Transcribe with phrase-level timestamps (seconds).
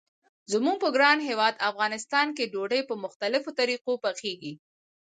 [0.51, 4.53] زموږ په ګران هیواد افغانستان کې ډوډۍ په مختلفو طریقو پخیږي.